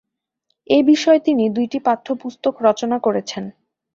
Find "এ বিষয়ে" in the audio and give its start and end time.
0.67-1.19